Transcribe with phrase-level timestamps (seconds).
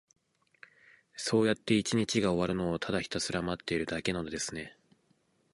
[1.15, 4.75] そうやって一日が終わるのを、ただひたすら待っているだけなのですね。